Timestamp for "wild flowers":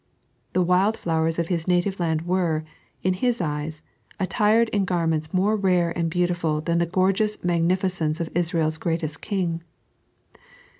0.63-1.37